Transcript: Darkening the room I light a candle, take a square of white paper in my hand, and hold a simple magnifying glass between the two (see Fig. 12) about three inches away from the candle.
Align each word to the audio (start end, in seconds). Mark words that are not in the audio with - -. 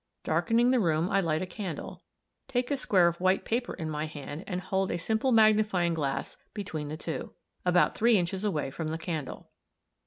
Darkening 0.23 0.71
the 0.71 0.79
room 0.79 1.11
I 1.11 1.21
light 1.21 1.43
a 1.43 1.45
candle, 1.45 2.01
take 2.47 2.71
a 2.71 2.75
square 2.75 3.07
of 3.07 3.21
white 3.21 3.45
paper 3.45 3.75
in 3.75 3.87
my 3.87 4.07
hand, 4.07 4.43
and 4.47 4.59
hold 4.59 4.89
a 4.89 4.97
simple 4.97 5.31
magnifying 5.31 5.93
glass 5.93 6.37
between 6.55 6.87
the 6.87 6.97
two 6.97 7.11
(see 7.11 7.17
Fig. 7.17 7.25
12) 7.25 7.33
about 7.75 7.95
three 7.95 8.17
inches 8.17 8.43
away 8.43 8.71
from 8.71 8.87
the 8.87 8.97
candle. 8.97 9.51